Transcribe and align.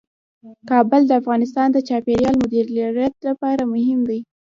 کابل 0.69 1.01
د 1.07 1.11
افغانستان 1.21 1.67
د 1.71 1.77
چاپیریال 1.87 2.33
د 2.35 2.39
مدیریت 2.43 3.15
لپاره 3.27 3.63
مهم 3.73 3.99
دي. 4.09 4.19